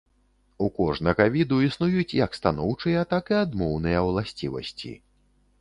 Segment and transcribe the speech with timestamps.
[0.67, 4.91] У кожнага віду існуюць як станоўчыя, так і адмоўныя ўласцівасці.